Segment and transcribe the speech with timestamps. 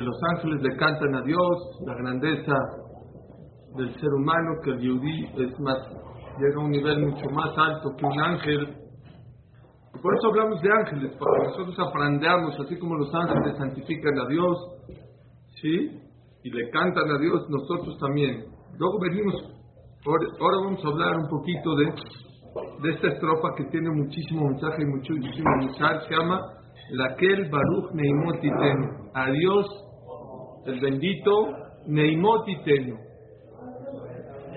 [0.00, 2.54] Los ángeles le cantan a Dios, la grandeza
[3.74, 5.76] del ser humano, que el yudí es más,
[6.38, 8.76] llega a un nivel mucho más alto que un ángel.
[10.00, 14.56] por eso hablamos de ángeles, para nosotros aprendamos, así como los ángeles santifican a Dios,
[15.60, 16.00] ¿sí?
[16.44, 18.44] Y le cantan a Dios, nosotros también.
[18.78, 19.34] Luego venimos,
[20.06, 21.86] ahora vamos a hablar un poquito de,
[22.82, 26.40] de esta estrofa que tiene muchísimo mensaje y muchísimo mensaje, se llama
[26.90, 29.10] Laquel Baruch Neimotitenu.
[29.14, 29.87] A Dios,
[30.68, 31.48] el bendito
[31.86, 32.94] Neimotitenu.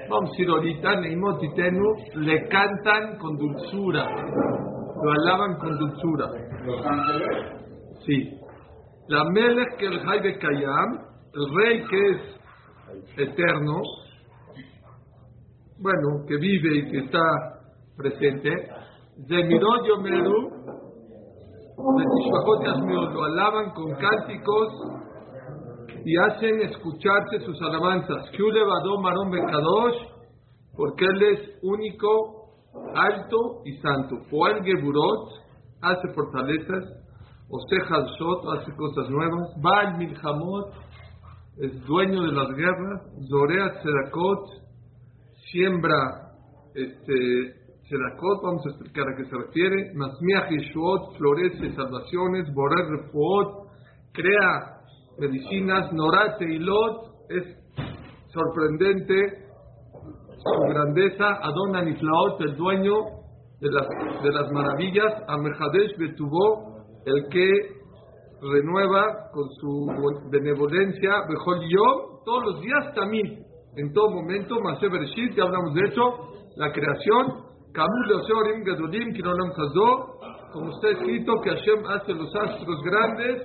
[0.10, 1.86] Vamos a ir ahorita, Neimotitenu,
[2.16, 4.06] le cantan con dulzura,
[5.04, 6.28] lo alaban con dulzura.
[6.66, 7.28] ¿Los ángeles?
[8.06, 8.38] Sí.
[9.08, 11.00] La Melech que el Jaibe Kayam,
[11.34, 13.82] el rey que es eterno,
[15.80, 17.24] bueno, que vive y que está
[17.98, 18.52] presente,
[19.28, 20.50] Zemiró Yomeru,
[23.14, 25.02] lo alaban con cánticos
[26.06, 28.30] y hacen escucharse sus alabanzas.
[30.76, 32.50] Porque Él es único,
[32.96, 34.16] alto y santo.
[34.30, 35.30] Poel Geburot
[35.82, 37.02] hace fortalezas,
[37.50, 39.50] Oseja Shot hace cosas nuevas.
[39.62, 40.74] Baal Milhamot
[41.58, 43.02] es dueño de las guerras.
[43.30, 44.48] Zorea Sedakot
[45.52, 46.32] siembra
[46.74, 49.94] este, Sedakot, vamos a explicar a qué se refiere.
[49.96, 52.54] Masmiach Yeshuot florece salvaciones.
[52.54, 53.68] Borer Refuot
[54.14, 54.81] crea
[55.22, 55.94] medicinas.
[55.94, 57.44] Norat Teilot es
[58.34, 59.46] sorprendente
[60.38, 61.38] su grandeza.
[61.42, 62.96] Adon Niflaot, el dueño
[63.62, 63.88] de las,
[64.24, 65.14] de las maravillas.
[65.28, 67.48] Amehadesh Betubó, el que
[68.42, 71.12] renueva con su benevolencia.
[71.30, 73.46] Bejol Yom, todos los días también.
[73.78, 77.52] En todo momento, Masé Bereshit, ya hablamos de eso, la creación,
[80.52, 83.44] como está escrito que Hashem hace los astros grandes,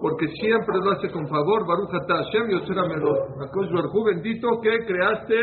[0.00, 1.66] porque siempre lo hace con favor.
[1.66, 5.36] Baruch Hashem Yosera Barhu, bendito que creaste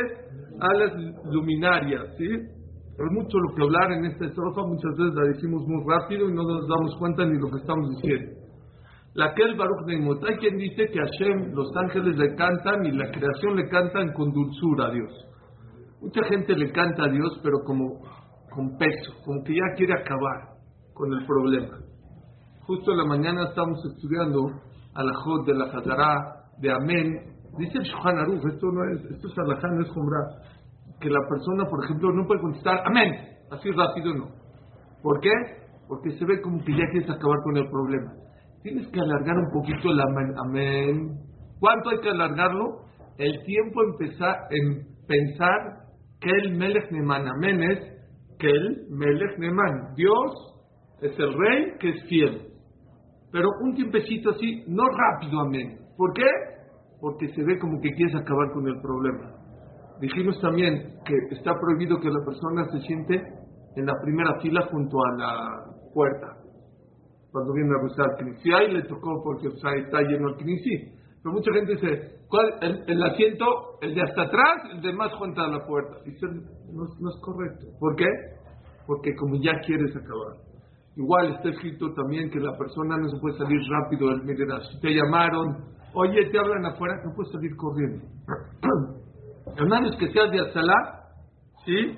[0.59, 0.91] a las
[1.25, 2.27] luminarias, ¿sí?
[2.97, 6.33] Pero mucho lo que hablar en esta estrofa, muchas veces la decimos muy rápido y
[6.33, 8.41] no nos damos cuenta ni lo que estamos diciendo.
[9.13, 12.91] La que el Baruch Neimot, hay quien dice que Hashem, los ángeles le cantan y
[12.91, 15.27] la creación le cantan con dulzura a Dios.
[16.01, 18.01] Mucha gente le canta a Dios, pero como
[18.51, 20.51] con peso, como que ya quiere acabar
[20.93, 21.79] con el problema.
[22.67, 24.39] Justo en la mañana estamos estudiando
[24.93, 27.31] a la Jod de la Hazara, de Amén.
[27.57, 30.19] Dice el Shulchan Aruch, esto no es, esto es alajá, no es Jumra,
[30.99, 33.13] que la persona, por ejemplo, no puede contestar Amén,
[33.51, 34.27] así rápido no.
[35.01, 35.31] ¿Por qué?
[35.87, 38.13] Porque se ve como que ya quieres acabar con el problema.
[38.61, 40.33] Tienes que alargar un poquito el amén.
[40.45, 41.19] amén.
[41.59, 42.81] ¿Cuánto hay que alargarlo?
[43.17, 45.81] El tiempo empezar, en pensar
[46.19, 47.79] que el Melech Neman, amén es
[48.37, 50.51] que el Melech Neman, Dios
[51.01, 52.50] es el rey que es fiel.
[53.31, 55.79] Pero un tiempecito así, no rápido, amén.
[55.97, 56.27] ¿Por qué?
[56.99, 59.33] Porque se ve como que quieres acabar con el problema.
[60.01, 63.15] Dijimos también que está prohibido que la persona se siente
[63.75, 66.37] en la primera fila junto a la puerta
[67.31, 68.51] cuando viene a rezar Knessi.
[68.51, 70.91] Ahí le tocó porque o sea, está lleno el Knessi.
[71.23, 73.45] Pero mucha gente dice, ¿cuál, el, el, asiento,
[73.81, 75.97] el de hasta atrás, el de más junto a la puerta.
[76.03, 77.67] Dice, no, no es correcto.
[77.79, 78.07] ¿Por qué?
[78.87, 80.50] Porque como ya quieres acabar.
[80.95, 84.67] Igual está escrito también que la persona no se puede salir rápido del Midrash.
[84.73, 85.63] Si te llamaron,
[85.93, 88.05] oye, te hablan afuera, no puedes salir corriendo.
[89.57, 91.07] Al menos que seas de Azalá,
[91.65, 91.97] ¿sí?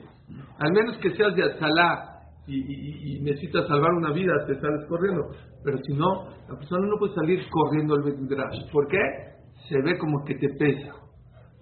[0.60, 2.14] Al menos que seas de Azalá
[2.48, 5.24] y, necesitas salvar una vida, te sales corriendo.
[5.64, 8.72] Pero si no, la persona no puede salir corriendo al Midrash.
[8.72, 9.00] ¿Por qué?
[9.70, 10.94] Se ve como que te pesa.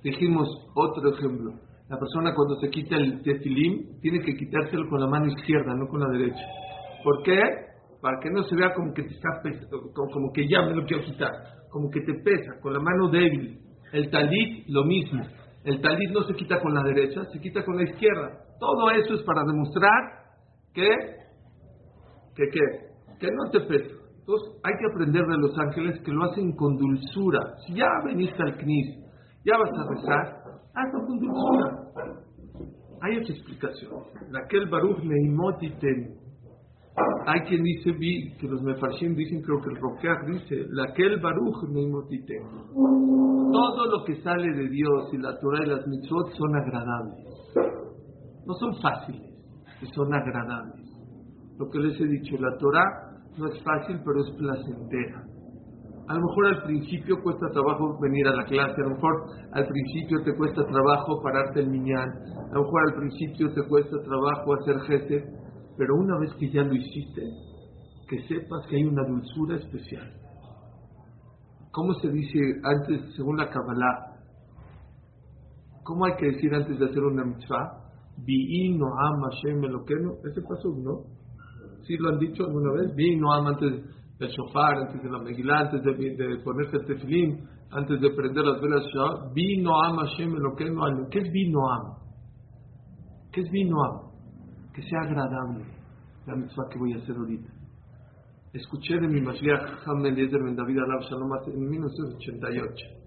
[0.04, 1.54] Dijimos otro ejemplo.
[1.88, 5.88] La persona cuando se quita el tefilín tiene que quitárselo con la mano izquierda, no
[5.88, 6.46] con la derecha.
[7.04, 7.40] ¿Por qué?
[8.02, 10.86] Para que no se vea como que te está pesando, como que ya me lo
[10.86, 11.32] quiero quitar,
[11.70, 13.60] como que te pesa, con la mano débil.
[13.94, 15.22] El talit, lo mismo.
[15.64, 18.40] El talit no se quita con la derecha, se quita con la izquierda.
[18.60, 20.22] Todo eso es para demostrar
[20.74, 20.90] que,
[22.36, 22.60] que, que,
[23.20, 24.02] que no te pesa.
[24.20, 27.40] Entonces hay que aprender de los ángeles que lo hacen con dulzura.
[27.66, 28.98] Si ya veniste al CNIS,
[29.44, 30.44] ya vas a rezar,
[30.74, 31.82] hazlo con dulzura.
[33.02, 33.92] Hay otra explicación.
[34.46, 36.22] Aquel Baruch Neimotiten.
[37.26, 41.16] Hay quien dice, vi que los mefarshim dicen, creo que el Rokeach dice, la que
[41.18, 42.44] Baruch Neimotiten.
[42.74, 47.26] Todo lo que sale de Dios y la Torah y las mitzvot son agradables.
[48.46, 49.32] No son fáciles,
[49.94, 50.86] son agradables.
[51.58, 55.24] Lo que les he dicho, la Torah no es fácil, pero es placentera.
[56.08, 59.24] A lo mejor al principio cuesta trabajo venir a la clase, a lo mejor
[59.54, 62.10] al principio te cuesta trabajo pararte el miñán,
[62.52, 65.24] a lo mejor al principio te cuesta trabajo hacer jefe,
[65.82, 67.24] pero una vez que ya lo hiciste,
[68.08, 70.14] que sepas que hay una dulzura especial.
[71.72, 74.14] ¿Cómo se dice antes, según la Kabbalah?
[75.82, 77.82] ¿Cómo hay que decir antes de hacer una mitzvah?
[78.24, 80.18] Vi no ama Hashem Eloqueno.
[80.24, 81.02] Ese paso, ¿no?
[81.88, 82.94] ¿Sí lo han dicho alguna vez?
[82.96, 83.84] Vi no ama antes
[84.20, 88.46] del shofar, antes de la megilá, antes de, de ponerse el tefilín, antes de prender
[88.46, 89.34] las velas Shabbat.
[89.34, 91.10] Vi no ama Hashem Eloqueno.
[91.10, 91.98] ¿Qué es vi no ama?
[93.32, 94.11] ¿Qué es vi no ama?
[94.74, 95.66] Que sea agradable
[96.26, 97.52] la mitzvah que voy a hacer ahorita.
[98.54, 103.02] Escuché de mi Mashiach Hamel Yezer Ben David Alab Shalom en 1988.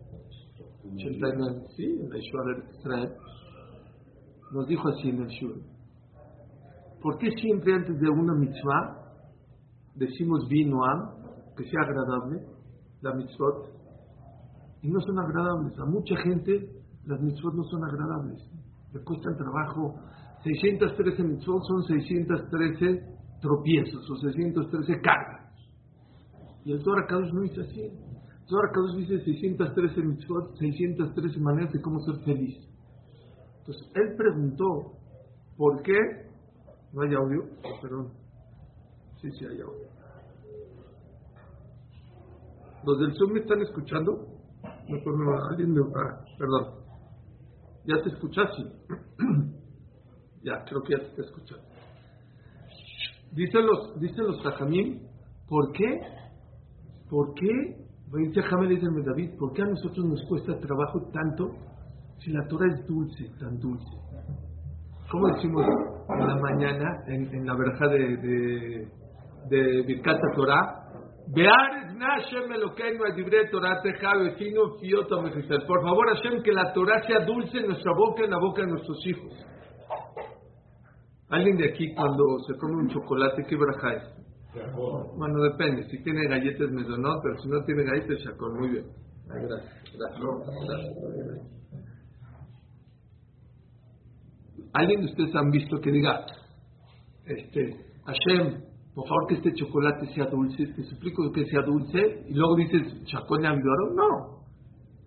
[0.85, 2.43] 89, sí, en la Yeshua
[2.79, 3.13] Israel.
[4.53, 5.57] Nos dijo así en el Shur.
[7.03, 8.97] ¿Por qué siempre antes de una mitzvah
[9.95, 11.11] decimos vinoam,
[11.57, 12.47] que sea agradable,
[13.03, 13.69] la mitzvot?
[14.83, 15.79] Y no son agradables.
[15.79, 16.71] A mucha gente
[17.07, 18.43] las mitzvot no son agradables.
[18.93, 19.95] Le cuestan trabajo.
[20.45, 25.51] 613 mitzvot son 613 tropiezos o 613 cargas.
[26.65, 27.81] Y el Torah Kadosh no dice así.
[27.81, 32.57] El Torah Kadosh dice 613 mitzvot, 613 maneras de cómo ser feliz.
[33.61, 34.99] Entonces, él preguntó,
[35.57, 35.99] ¿por qué?
[36.93, 37.45] No hay audio,
[37.81, 38.13] perdón.
[39.23, 39.89] Sí, sí hay audio.
[42.85, 44.27] ¿Los del Zoom me están escuchando?
[44.89, 46.85] Mejor me alguien ah, perdón.
[47.87, 48.51] ¿Ya te escuchas?
[50.45, 51.65] ya, creo que ya te está escuchando.
[53.33, 54.43] Dicen los, dicen los
[55.49, 56.01] ¿por qué?
[57.11, 57.85] ¿Por qué?
[58.13, 61.51] Dice dice David, ¿por qué a nosotros nos cuesta trabajo tanto
[62.19, 63.97] si la Torah es dulce, tan dulce?
[65.11, 65.65] ¿Cómo decimos
[66.09, 68.89] en la mañana, en, la verja de, de,
[69.49, 70.85] de Birkata Torah?
[75.67, 78.69] Por favor, Hashem, que la Torah sea dulce en nuestra boca, en la boca de
[78.69, 79.33] nuestros hijos.
[81.35, 84.03] Alguien de aquí cuando se come un chocolate, ¿qué braja es?
[85.17, 85.83] Bueno, depende.
[85.91, 88.57] Si tiene galletas, me no, pero si no tiene galletas, chacón.
[88.57, 88.85] Muy bien.
[89.27, 89.83] Gracias.
[89.99, 90.21] Gracias.
[94.75, 96.25] ¿Alguien de ustedes han visto que diga,
[97.27, 98.63] este, Hashem,
[98.95, 103.05] por favor que este chocolate sea dulce, te suplico que sea dulce, y luego dices,
[103.07, 104.45] chacón y No.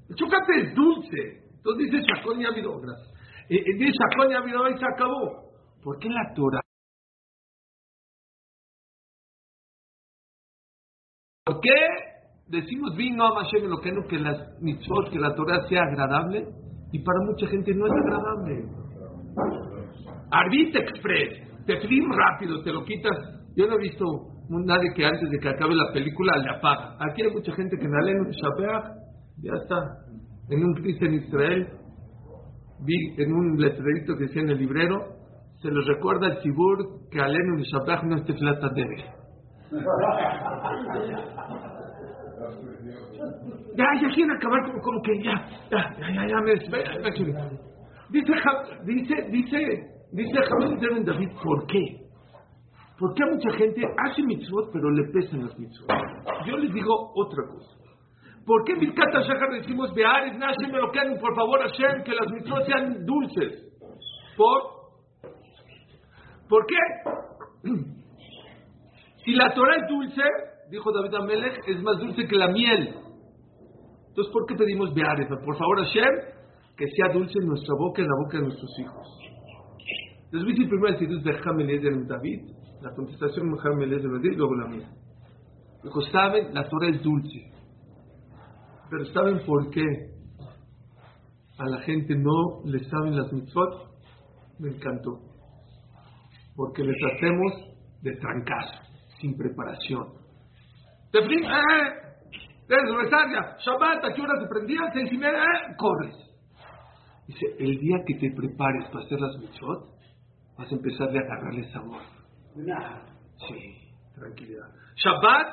[0.09, 1.47] El chocolate es dulce.
[1.55, 3.13] Entonces dices chacón y Gracias.
[3.47, 5.46] Y, y dice chacón y y se acabó.
[5.87, 6.59] ¿Por qué la Torah?
[11.45, 11.71] ¿Por qué
[12.49, 16.45] decimos vino a Mashem lo que no que las mitzvot, que la Torah sea agradable?
[16.91, 18.65] Y para mucha gente no es agradable.
[20.29, 23.17] Arbit Express, te flim rápido, te lo quitas.
[23.55, 24.03] Yo no he visto
[24.49, 26.97] nadie que antes de que acabe la película le apaga.
[26.99, 28.91] Aquí hay mucha gente que en Shabeach,
[29.37, 29.77] ya está.
[30.49, 31.65] En un cristo en Israel,
[32.81, 35.16] vi en un letrerito que decía en el librero,
[35.61, 38.71] se les recuerda el Tibur que Alenu y Shabbat no esté flata.
[43.75, 45.33] Ya, ya quieren acabar como, como que ya,
[45.71, 46.91] ya, ya, ya, ya me espera.
[48.09, 48.33] Dice,
[48.85, 49.57] dice, dice,
[50.11, 52.07] dice Javier David, ¿por qué?
[52.99, 55.89] ¿Por qué mucha gente hace mitzvot pero le pesan las mitzvot?
[56.45, 57.77] Yo les digo otra cosa.
[58.45, 60.89] ¿Por qué Birkata Shachar decimos, Be'ares, Nashem, me lo
[61.19, 63.67] por favor, Hashem, que las mitzvot sean dulces?
[64.37, 64.76] Por
[66.49, 66.75] ¿Por qué?
[69.25, 70.21] Si la Torah es dulce,
[70.69, 72.95] dijo David Amelech, es más dulce que la miel.
[74.07, 75.29] Entonces, ¿por qué pedimos Be'aref?
[75.43, 76.15] Por favor, Hashem,
[76.77, 79.07] que sea dulce en nuestra boca y en la boca de nuestros hijos.
[80.31, 82.41] Les voy a decir primero el de Hamel de David,
[82.81, 84.89] la contestación de Hamel de David, luego la mía.
[85.83, 86.53] Dijo, ¿saben?
[86.53, 87.51] La Torah es dulce.
[88.89, 89.83] Pero ¿saben por qué
[91.59, 93.87] a la gente no le saben las mitzvot?
[94.59, 95.36] Me encantó
[96.57, 97.53] porque les hacemos
[98.01, 98.79] de trancazo,
[99.21, 100.07] sin preparación.
[101.11, 103.57] Teflín, eh, rezar ya.
[103.63, 104.79] Shabbat, ¿a qué hora se prendía?
[104.91, 106.15] Seis y media, eh, corres.
[107.27, 109.85] Dice, el día que te prepares para hacer las mitzvot,
[110.57, 112.01] vas a empezar a agarrarle sabor.
[113.47, 114.67] Sí, tranquilidad.
[114.95, 115.47] Shabbat,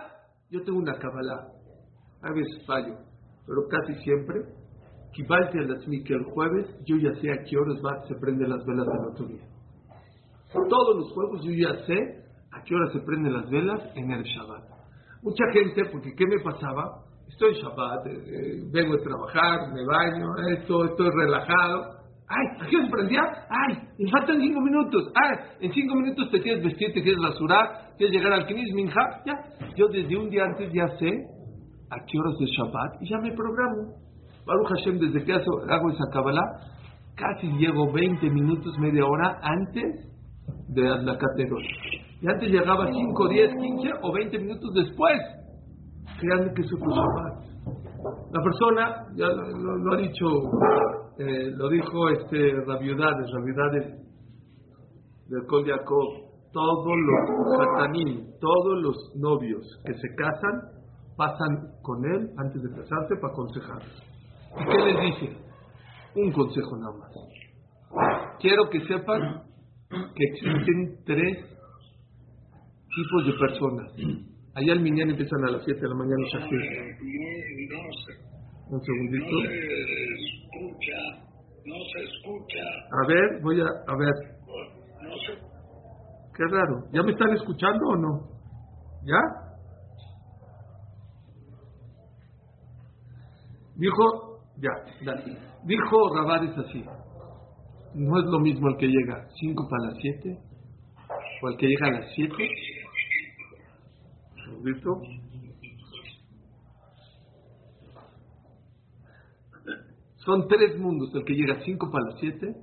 [0.50, 1.48] yo tengo una kabbalah.
[2.22, 2.96] A veces fallo,
[3.46, 4.40] pero casi siempre.
[5.12, 8.48] Kibalte a las que el jueves, yo ya sé a qué horas va, se prenden
[8.48, 9.53] las velas del otro día
[10.68, 14.22] todos los juegos yo ya sé a qué hora se prenden las velas en el
[14.22, 14.64] Shabbat.
[15.22, 17.02] Mucha gente, porque ¿qué me pasaba?
[17.28, 21.94] Estoy Shabbat, eh, eh, vengo a trabajar, me baño, esto, estoy relajado.
[22.28, 23.20] Ay, ¿a qué hora se prendía?
[23.50, 25.12] Ay, me faltan cinco minutos.
[25.14, 29.22] Ay, en cinco minutos te quieres vestir, te quieres rasurar, quieres llegar al Kinis Minja.
[29.26, 29.34] Ya,
[29.76, 31.10] yo desde un día antes ya sé
[31.90, 34.04] a qué horas es Shabbat y ya me programo.
[34.46, 36.60] Baruch Hashem, desde que hago esa Kabbalah,
[37.16, 40.13] casi llego 20 minutos, media hora antes
[40.74, 41.70] de la categoría.
[42.20, 45.20] Y antes llegaba 5, 10, 15 o 20 minutos después.
[46.20, 47.44] Créanme que eso fue Shabbat.
[48.32, 50.26] La persona, ya lo, ha dicho,
[51.18, 54.04] eh, lo dijo este Rabiudades, Rabiudades
[55.28, 55.64] del Col
[56.52, 60.62] todos los satanín, todos los novios que se casan,
[61.16, 63.82] pasan con él antes de casarse para aconsejar.
[64.60, 65.36] ¿Y qué les dice?
[66.14, 68.38] Un consejo nada más.
[68.38, 69.42] Quiero que sepan
[70.14, 71.38] que existen tres
[72.94, 73.92] tipos de personas.
[74.54, 76.22] Allá al mañana empiezan a las 7 de la mañana
[78.70, 79.26] Un segundito.
[79.26, 79.64] No se
[80.14, 81.00] escucha,
[81.64, 82.64] no se escucha.
[82.92, 84.14] A ver, voy a, a ver.
[85.02, 85.32] No se...
[86.36, 86.84] Qué raro.
[86.92, 88.34] ¿Ya me están escuchando o no?
[89.04, 89.44] ¿Ya?
[93.76, 94.70] Dijo, ya,
[95.64, 96.84] Dijo Rabades así.
[97.94, 100.38] No es lo mismo el que llega 5 para las 7
[101.42, 102.34] o el que llega a las 7
[104.64, 105.00] ¿Listo?
[110.24, 112.56] Son tres mundos, el que llega a 5 para las 7,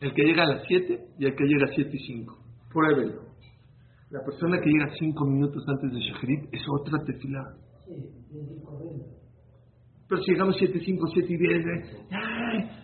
[0.00, 2.38] el que llega a las 7 y el que llega a 7 y 5.
[2.72, 3.22] Pruébelo.
[4.10, 7.54] La persona que llega 5 minutos antes de Shacharit es otra tefila.
[10.08, 11.64] Pero si llegamos 7, 5, 7 y 10,
[12.10, 12.83] ¡ay!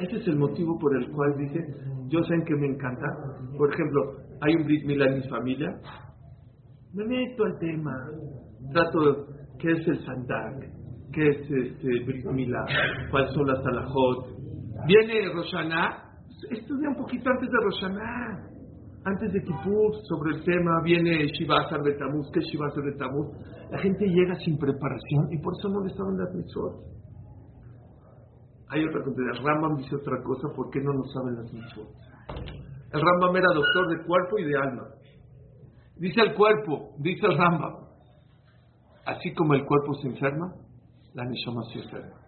[0.00, 1.58] Ese es el motivo por el cual dice,
[2.08, 3.06] yo sé que me encanta.
[3.56, 5.68] Por ejemplo, hay un Brit Milá en mi familia,
[6.94, 7.92] me meto al tema,
[8.72, 9.26] trato
[9.58, 10.70] qué es el Sandak,
[11.12, 12.64] qué es este Brit Milá,
[13.10, 14.26] cuáles son las alajot.
[14.86, 16.04] Viene Roshaná,
[16.50, 18.50] estudia un poquito antes de Roshaná,
[19.04, 23.28] antes de Kippur, sobre el tema, viene Shivasar de Tamuz, ¿qué es Shivasar de Tamuz?
[23.70, 26.99] La gente llega sin preparación y por eso no le saben las mitzvot.
[28.70, 31.88] Hay otra cosa, el Rambam dice otra cosa, ¿por qué no nos saben las mitzvot?
[32.92, 34.84] El Rambam era doctor de cuerpo y de alma.
[35.96, 37.88] Dice el cuerpo, dice el Rambam,
[39.06, 40.54] así como el cuerpo se enferma,
[41.14, 42.20] la Nishama se enferma.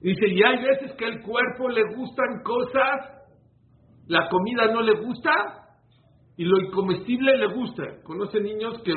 [0.00, 3.20] Dice, y hay veces que el cuerpo le gustan cosas,
[4.06, 5.30] la comida no le gusta
[6.38, 8.02] y lo incomestible le gusta.
[8.02, 8.92] Conoce niños que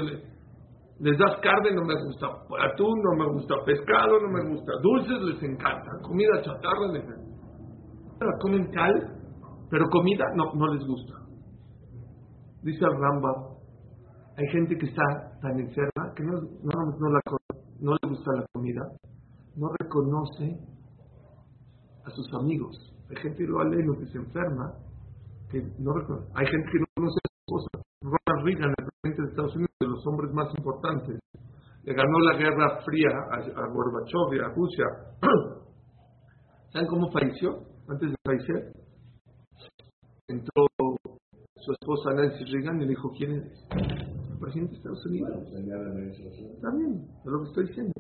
[1.04, 5.20] les das carne, no me gusta atún, no me gusta pescado, no me gusta dulces,
[5.22, 5.92] les encanta.
[6.02, 7.34] Comida chatarra les encanta.
[8.40, 8.94] Comen cal,
[9.70, 11.14] pero comida no, no les gusta.
[12.62, 13.36] Dice el Rambam,
[14.38, 15.04] hay gente que está
[15.42, 18.82] tan enferma que no, no, le gusta la comida,
[19.58, 20.58] no reconoce
[22.06, 22.78] a sus amigos.
[23.10, 24.72] Hay gente lo aleno que se enferma,
[25.52, 26.32] que no reconoce.
[26.36, 27.84] Hay gente que no conoce a su esposa.
[28.04, 28.74] Ronald Reagan,
[29.14, 31.20] presidente de Estados Unidos, de los hombres más importantes,
[31.84, 34.86] le ganó la Guerra Fría a, a Gorbachev y a Rusia.
[36.72, 38.72] ¿Saben cómo falleció antes de fallecer?
[40.28, 40.66] Entró
[41.56, 43.68] su esposa Nancy Reagan y le dijo, ¿quién eres?
[43.72, 45.30] El presidente de Estados Unidos.
[46.62, 47.94] También, es lo que estoy diciendo.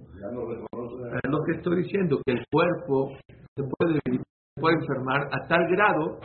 [1.23, 3.11] Es lo que estoy diciendo, que el cuerpo
[3.55, 3.99] se puede,
[4.55, 6.19] puede enfermar a tal grado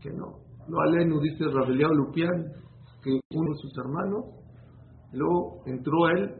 [0.00, 0.44] que no.
[0.68, 2.52] Lo aleno dice Rabeliao Lupián,
[3.06, 4.24] que uno de sus hermanos,
[5.12, 6.34] luego entró él,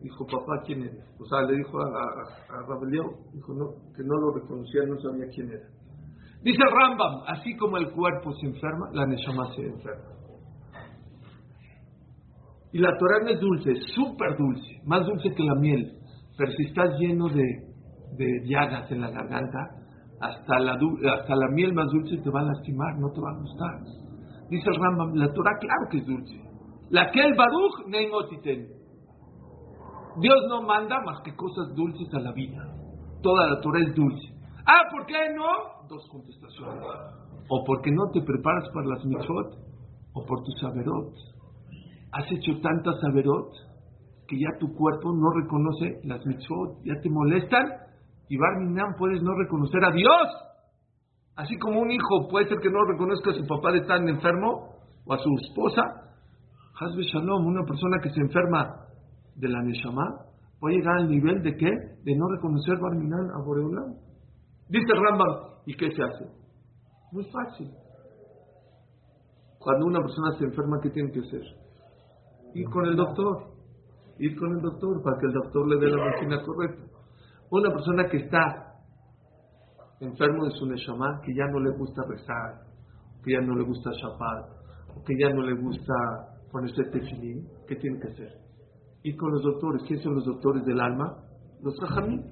[0.00, 1.02] dijo, papá, ¿quién eres?
[1.18, 5.50] O sea, le dijo a, a, dijo no, que no lo reconocía, no sabía quién
[5.50, 5.66] era.
[6.42, 10.10] Dice Rambam, así como el cuerpo se enferma, la Neshama se enferma.
[12.72, 15.98] Y la Torah es dulce, es súper dulce, más dulce que la miel.
[16.36, 17.42] Pero si estás lleno de,
[18.18, 19.58] de llagas en la garganta,
[20.20, 20.78] hasta la,
[21.18, 24.05] hasta la miel más dulce te va a lastimar, no te va a gustar.
[24.50, 26.40] Dice el Rambam, la Torah claro que es dulce.
[26.90, 27.86] La que el Baruch.
[30.18, 32.64] Dios no manda más que cosas dulces a la vida.
[33.22, 34.34] Toda la Torah es dulce.
[34.64, 35.76] Ah, ¿por qué no?
[35.88, 36.82] dos contestaciones.
[37.48, 39.54] O porque no te preparas para las mitzvot,
[40.14, 41.14] o por tus saberot.
[42.12, 43.52] Has hecho tantas saberot
[44.26, 47.64] que ya tu cuerpo no reconoce las mitzvot, ya te molestan,
[48.28, 50.45] y Barminan puedes no reconocer a Dios.
[51.36, 54.76] Así como un hijo puede ser que no reconozca a su papá de tan enfermo,
[55.06, 55.82] o a su esposa.
[56.80, 58.86] Hazbe Shalom, una persona que se enferma
[59.36, 60.26] de la Neshama,
[60.58, 61.70] puede llegar al nivel de qué?
[62.04, 63.94] De no reconocer Barminan a Boreolam.
[64.68, 66.24] Dice Rambam, ¿Y qué se hace?
[67.12, 67.70] Muy fácil.
[69.58, 71.42] Cuando una persona se enferma, ¿qué tiene que hacer?
[72.54, 73.48] Ir con el doctor.
[74.18, 76.82] Ir con el doctor para que el doctor le dé la medicina correcta.
[77.50, 78.65] Una persona que está
[80.00, 82.66] enfermo de su neshama, que ya no le gusta rezar,
[83.24, 85.94] que ya no le gusta chapar, que ya no le gusta
[86.50, 88.32] ponerse tefilín, ¿qué tiene que hacer?
[89.02, 89.82] Ir con los doctores.
[89.86, 91.22] ¿Quiénes son los doctores del alma?
[91.62, 92.22] Los rajamín.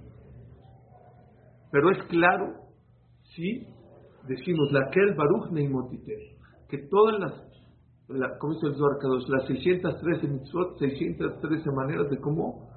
[1.71, 2.47] Pero es claro
[3.35, 3.67] si
[4.29, 6.37] decimos la que el Baruch Neimotite,
[6.69, 7.55] que todas las
[8.09, 12.69] la, como dice el Zohar Kadosh, las 613 mitzvot, 613 maneras de cómo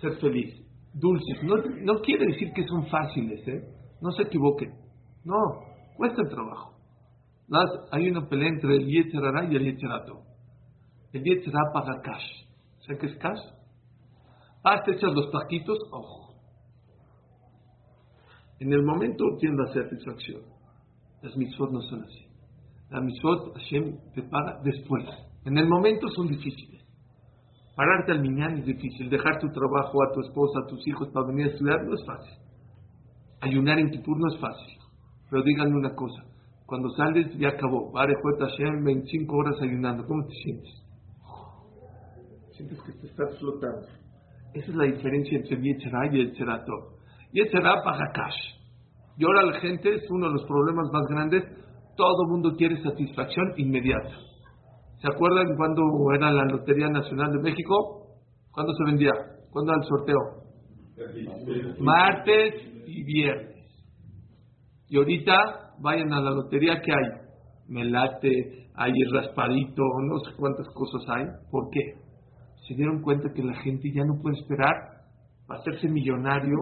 [0.00, 0.54] ser feliz.
[0.94, 1.42] Dulces.
[1.42, 3.75] No, no quiere decir que son fáciles, ¿eh?
[4.00, 4.74] No se equivoquen.
[5.24, 5.36] No,
[5.96, 6.74] cuesta el trabajo.
[7.48, 10.22] Las, hay una pelea entre el Yetzerara y el Yetzerato.
[11.12, 12.46] El Yetzerara paga cash.
[12.80, 13.40] ¿Sabes qué es cash?
[14.64, 16.34] Ah, te echas los taquitos, ojo.
[18.58, 20.42] En el momento tiene la satisfacción.
[21.22, 22.26] Las mitzvot no son así.
[22.90, 25.04] La mitzvot Hashem te paga después.
[25.44, 26.82] En el momento son difíciles.
[27.74, 29.10] Pararte al minyan es difícil.
[29.10, 32.04] Dejar tu trabajo a tu esposa, a tus hijos para venir a estudiar no es
[32.06, 32.45] fácil.
[33.46, 34.78] Ayunar en tu turno es fácil.
[35.30, 36.22] Pero díganme una cosa.
[36.66, 37.90] Cuando sales ya acabó.
[37.92, 40.04] Vare Hashem 25 horas ayunando.
[40.06, 40.74] ¿Cómo te sientes?
[42.56, 43.86] Sientes que te estás flotando.
[44.54, 46.72] Esa es la diferencia entre el Yetzerá y el Yetzerato.
[47.32, 48.56] Yetzerá paga cash.
[49.18, 51.44] Y ahora la gente es uno de los problemas más grandes
[51.96, 54.10] todo el mundo quiere satisfacción inmediata.
[55.00, 55.82] ¿Se acuerdan cuando
[56.14, 58.18] era la Lotería Nacional de México?
[58.52, 59.12] ¿Cuándo se vendía?
[59.50, 60.16] ¿Cuándo era el sorteo?
[61.80, 62.54] Martes
[62.86, 63.56] y viernes.
[64.88, 65.34] Y ahorita
[65.80, 67.26] vayan a la lotería que hay.
[67.68, 71.24] Melate, hay el raspadito, no sé cuántas cosas hay.
[71.50, 71.94] ¿Por qué?
[72.68, 74.74] Se dieron cuenta que la gente ya no puede esperar
[75.46, 76.56] para hacerse millonario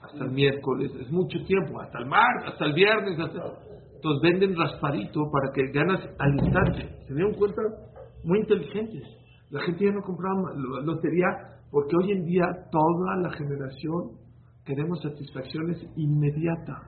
[0.00, 0.92] hasta el miércoles.
[1.00, 6.00] Es mucho tiempo, hasta el martes, hasta el viernes, entonces venden raspadito para que ganas
[6.18, 7.04] al instante.
[7.06, 7.62] Se dieron cuenta
[8.24, 9.02] muy inteligentes.
[9.50, 10.52] La gente ya no compraba
[10.84, 11.26] lotería
[11.70, 14.27] porque hoy en día toda la generación
[14.68, 16.84] queremos satisfacciones inmediatas.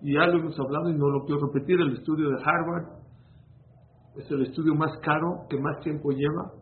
[0.00, 3.02] Y ya lo hemos hablado y no lo quiero repetir, el estudio de Harvard
[4.16, 6.52] es el estudio más caro que más tiempo lleva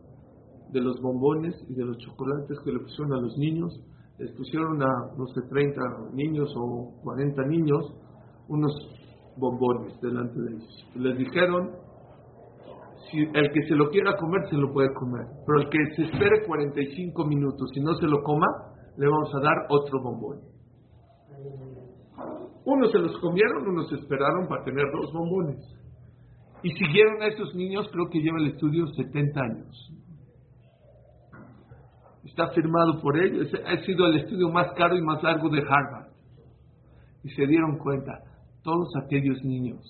[0.71, 3.71] de los bombones y de los chocolates que le pusieron a los niños.
[4.19, 5.81] Les pusieron a, no sé, 30
[6.13, 7.95] niños o 40 niños
[8.49, 8.73] unos
[9.37, 10.87] bombones delante de ellos.
[10.95, 11.71] Les dijeron,
[13.09, 16.03] si el que se lo quiera comer, se lo puede comer, pero el que se
[16.03, 20.39] espere 45 minutos y no se lo coma, le vamos a dar otro bombón.
[22.65, 25.59] Unos se los comieron, unos esperaron para tener dos bombones.
[26.63, 29.91] Y siguieron a estos niños, creo que lleva el estudio 70 años.
[32.23, 36.11] Está firmado por ellos, ha sido el estudio más caro y más largo de Harvard.
[37.23, 38.11] Y se dieron cuenta,
[38.63, 39.81] todos aquellos niños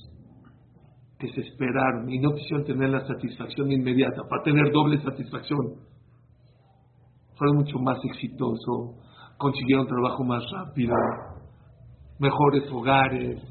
[1.19, 5.75] que se esperaron y no quisieron tener la satisfacción inmediata para tener doble satisfacción,
[7.41, 9.01] fueron mucho más exitosos,
[9.37, 10.93] consiguieron trabajo más rápido,
[12.19, 13.41] mejores hogares.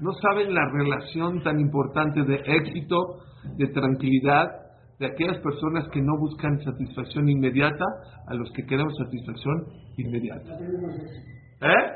[0.00, 3.18] No saben la relación tan importante de éxito,
[3.58, 4.46] de tranquilidad,
[4.98, 7.84] de aquellas personas que no buscan satisfacción inmediata
[8.26, 9.66] a los que queremos satisfacción
[9.98, 10.58] inmediata.
[11.60, 11.92] ¿Eh?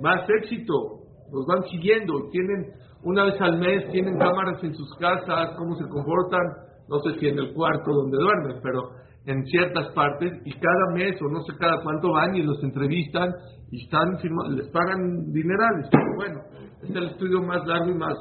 [0.00, 2.72] Más éxito los van siguiendo, tienen
[3.04, 6.40] una vez al mes, tienen cámaras en sus casas, cómo se comportan,
[6.88, 11.20] no sé si en el cuarto donde duermen, pero en ciertas partes, y cada mes
[11.20, 13.30] o no sé cada cuánto van y los entrevistan
[13.70, 14.16] y están
[14.56, 15.86] les pagan dinerales.
[15.90, 16.40] Pero bueno,
[16.82, 18.16] es el estudio más largo y más,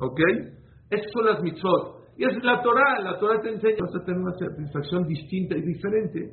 [0.00, 0.20] ¿ok?
[0.88, 1.96] Esas son las mitzvot.
[2.16, 5.60] Y es la Torah, la Torah te enseña, vas a tener una satisfacción distinta y
[5.60, 6.32] diferente,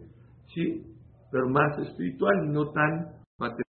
[0.54, 0.82] ¿sí?
[1.30, 3.64] Pero más espiritual y no tan material.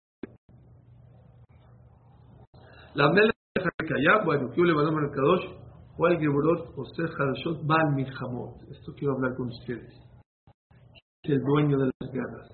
[2.95, 4.93] La mela allá, bueno, que le van a
[7.67, 8.63] Bal Milhamot.
[8.71, 10.14] Esto quiero hablar con ustedes.
[11.25, 12.49] Es el dueño de las guerras.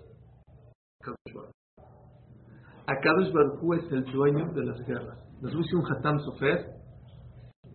[2.86, 5.18] Akadosh Baruj es el dueño de las guerras.
[5.42, 6.66] Nos dice un Hatam Sofer,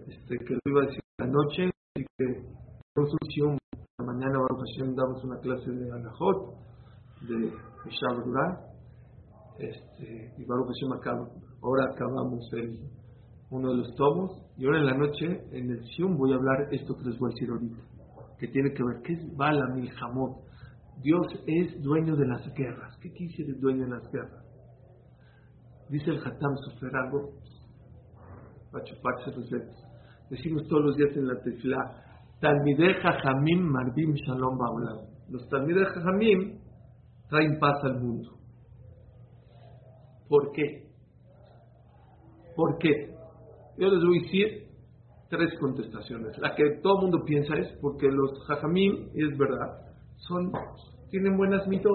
[0.08, 2.45] este, que lo iba a decir la noche, y que
[2.95, 3.58] un
[3.97, 6.53] la mañana Baruch damos una clase de Anahot,
[7.27, 7.53] de
[7.84, 8.65] Mishab
[9.60, 11.29] este, y Baruch Hashem acaba
[11.62, 12.79] ahora acabamos el,
[13.49, 16.67] uno de los tomos y ahora en la noche en el Sium voy a hablar
[16.71, 20.45] esto que les voy a decir ahorita, que tiene que ver, ¿qué es Bala Milhamot?
[21.01, 22.97] Dios es dueño de las guerras.
[23.01, 24.45] ¿Qué quiere decir dueño de las guerras?
[25.89, 27.34] Dice el Hatam Sofer algo.
[30.29, 31.77] Decimos todos los días en la tefilá,
[32.41, 35.05] Talmideh Jajamim Marbim Shalom Baulam.
[35.29, 36.60] Los Talmideh Jajamim
[37.29, 38.38] traen paz al mundo.
[40.27, 40.89] ¿Por qué?
[42.55, 43.15] ¿Por qué?
[43.77, 44.65] Yo les voy a decir
[45.29, 46.38] tres contestaciones.
[46.39, 49.94] La que todo el mundo piensa es porque los jajamim, es verdad,
[50.27, 50.51] son,
[51.09, 51.93] tienen buenas mitos.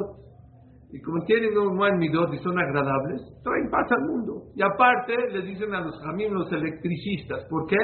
[0.93, 4.43] Y como tienen un buen midot y son agradables, traen paz al mundo.
[4.57, 7.45] Y aparte les dicen a los jajamim los electricistas.
[7.49, 7.77] ¿Por qué?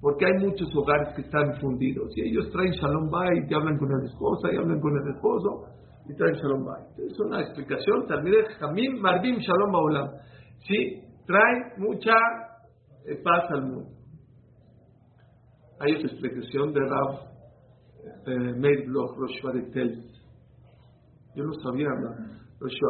[0.00, 2.08] Porque hay muchos hogares que están fundidos.
[2.16, 5.64] Y ellos traen shalom bay y hablan con la esposa y hablan con el esposo
[6.08, 6.82] y traen shalom bay.
[6.96, 8.06] Es una explicación.
[8.06, 10.08] También jajamim mardim shalom baolam.
[10.66, 11.04] ¿Sí?
[11.26, 12.14] trae mucha
[13.06, 13.90] eh, paz al mundo.
[15.80, 17.33] Hay otra explicación de eh,
[18.26, 19.16] Meir Bloch,
[19.54, 20.04] de Tels.
[21.34, 22.44] Yo no sabía nada.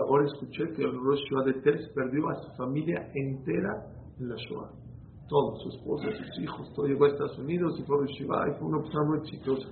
[0.09, 3.87] Ahora escuché que el Rosh de Tels perdió a su familia entera
[4.21, 4.71] en la Shoah.
[5.29, 8.59] Todos, su esposa, sus hijos, todo llegó a Estados Unidos y fue a Shiva y
[8.59, 9.69] fue una persona muy exitosa.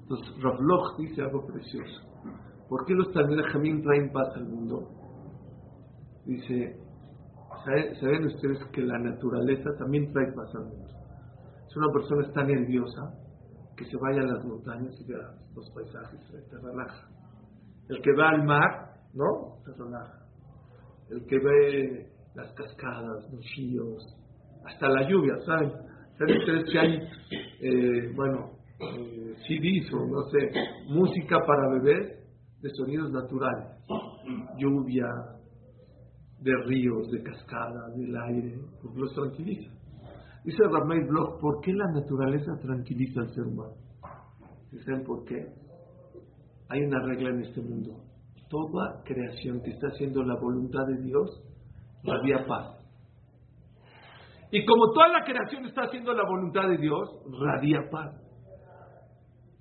[0.00, 2.00] Entonces, Rav Bloch dice algo precioso.
[2.68, 4.88] ¿Por qué los Talmud Jamín traen paz al mundo?
[6.24, 6.76] Dice,
[8.00, 10.88] ¿saben ustedes que la naturaleza también trae paz al mundo?
[11.68, 13.21] Si una persona está nerviosa,
[13.82, 17.08] que se vaya a las montañas y vea los paisajes, te relaja.
[17.88, 19.58] El que va al mar, ¿no?
[19.64, 20.22] Te relaja.
[21.10, 24.16] El que ve las cascadas, los ríos,
[24.64, 25.72] hasta la lluvia, ¿saben?
[26.16, 26.96] ¿Saben ustedes que hay,
[27.60, 30.50] eh, bueno, eh, CDs o no sé,
[30.88, 32.18] música para bebés
[32.60, 33.68] de sonidos naturales?
[34.58, 35.08] Lluvia,
[36.40, 39.72] de ríos, de cascadas, del aire, porque los tranquiliza.
[40.44, 43.74] Dice Ramay Bloch, ¿por qué la naturaleza tranquiliza al ser humano?
[44.84, 45.46] ¿Saben por qué?
[46.68, 48.00] Hay una regla en este mundo.
[48.48, 51.42] Toda creación que está haciendo la voluntad de Dios
[52.02, 52.82] radia paz.
[54.50, 57.08] Y como toda la creación está haciendo la voluntad de Dios,
[57.40, 58.22] radia paz.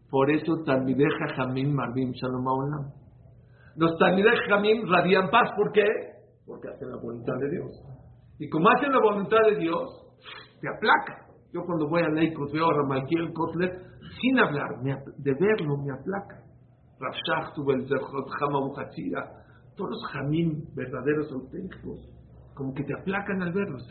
[0.09, 2.91] Por eso deja Jamim Marvim Shalom Olam.
[3.77, 5.51] Los Talmideh Jamim radian paz.
[5.55, 5.85] ¿Por qué?
[6.45, 7.71] Porque hacen la voluntad de Dios.
[8.39, 10.00] Y como hacen la voluntad de Dios,
[10.61, 11.27] te aplaca.
[11.51, 13.81] Yo cuando voy a Leikot veo a Ramalkiel Kotler,
[14.21, 16.43] sin hablar, de verlo me aplaca.
[16.99, 17.87] Rafshach, el
[19.75, 21.99] todos los jamim verdaderos, auténticos,
[22.53, 23.87] como que te aplacan al verlos.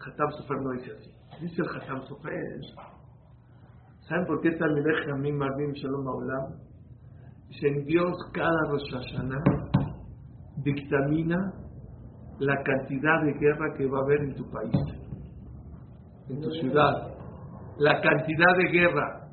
[0.00, 1.10] Hatam Sofer no dice así.
[1.40, 2.60] Dice el Hatam Sofer.
[4.08, 6.54] ¿Saben por qué Talmideh Jamim Marvim Shalom Aulam?
[7.48, 9.42] Dice en Dios cada Rosh Hashanah
[10.62, 11.52] dictamina
[12.38, 14.72] la cantidad de guerra que va a haber en tu país,
[16.30, 17.14] en tu ciudad,
[17.78, 19.28] la cantidad de guerra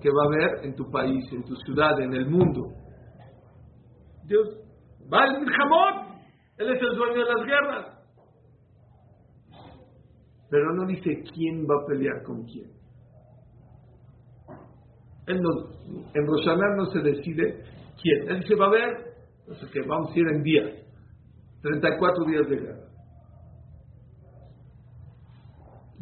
[0.00, 2.72] que va a haber en tu país, en tu ciudad, en el mundo.
[4.26, 4.48] Dios
[5.12, 6.18] va al jamón,
[6.58, 7.86] Él es el dueño de las guerras.
[10.50, 12.70] Pero no dice quién va a pelear con quién.
[15.26, 15.40] Él
[16.14, 17.64] en Roshaná no se decide
[18.00, 18.28] quién.
[18.28, 19.14] Él se va a ver
[19.46, 20.70] no sé qué, vamos a ir en días.
[21.62, 22.83] 34 días de guerra.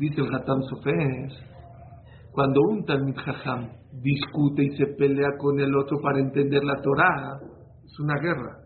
[0.03, 1.29] Dice el Hatam Sofer,
[2.33, 7.39] cuando un Talmud Jajam discute y se pelea con el otro para entender la Torah,
[7.85, 8.65] es una guerra.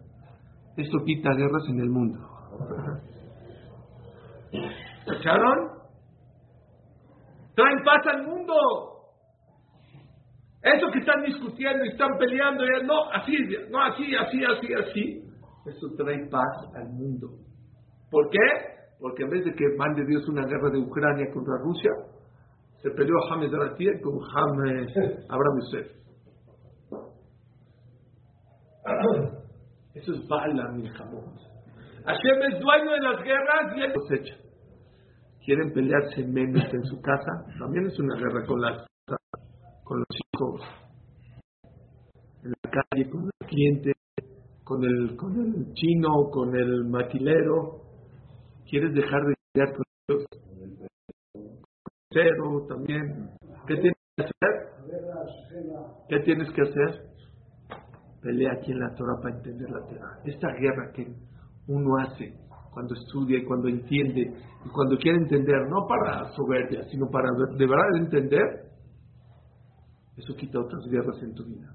[0.79, 2.21] Esto quita guerras en el mundo.
[4.51, 5.73] ¿Escucharon?
[7.55, 8.55] Traen paz al mundo.
[10.63, 13.37] Eso que están discutiendo y están peleando, no, así,
[13.71, 15.23] no, así, así, así, así.
[15.67, 17.29] Eso trae paz al mundo.
[18.11, 18.76] ¿Por qué?
[19.01, 21.91] Porque en vez de que mande Dios una guerra de Ucrania contra Rusia,
[22.83, 24.93] se peleó James Ratier con James
[25.29, 25.93] Abraham Yosef.
[29.95, 31.25] Eso es bala, mi jamón.
[32.05, 34.35] Hashem es dueño de las guerras y él cosecha.
[35.45, 38.87] Quieren pelearse menos en su casa, también es una guerra con las
[39.87, 40.61] con los hijos,
[42.43, 43.93] en la calle, con el cliente,
[44.65, 47.86] con el, con el chino, con el maquilero.
[48.69, 50.27] ¿Quieres dejar de pelear con ellos?
[52.11, 53.31] Cero también.
[53.67, 54.67] ¿Qué tienes que hacer?
[56.09, 57.07] ¿Qué tienes que hacer?
[58.23, 60.19] Pelea aquí en la Torah para entender la Torah.
[60.25, 61.07] Esta guerra que
[61.69, 62.35] uno hace
[62.73, 64.33] cuando estudia y cuando entiende
[64.65, 68.67] y cuando quiere entender, no para soberbia, sino para de verdad entender,
[70.17, 71.73] eso quita otras guerras en tu vida.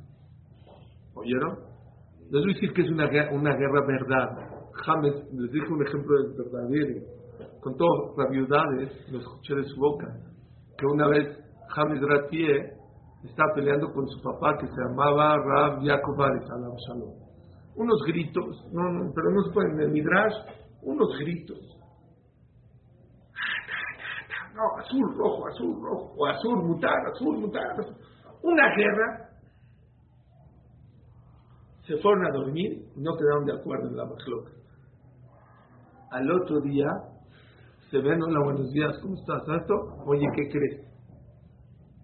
[1.13, 1.57] ¿Oyeron?
[2.31, 4.50] Voy a decir que es una, una guerra verdad.
[4.85, 7.21] James les dijo un ejemplo de verdadero.
[7.61, 10.07] Con todas las viudades, lo escuché de su boca,
[10.77, 11.27] que una vez
[11.69, 12.73] James Ratie
[13.23, 17.13] estaba peleando con su papá que se llamaba Rab Yaakov Salam Shalom.
[17.75, 19.93] Unos gritos, no, no, pero no se pueden en
[20.83, 21.59] unos gritos.
[24.53, 27.75] No, azul, rojo, azul, rojo, o azul, mutar, azul, mutar.
[28.43, 29.29] Una guerra,
[31.87, 34.60] se fueron a dormir y no quedaron de acuerdo en la bajloca.
[36.11, 36.87] Al otro día
[37.89, 39.43] se ven, hola, buenos días, ¿cómo estás?
[39.47, 39.73] ¿Esto?
[40.05, 40.85] Oye, ¿qué crees?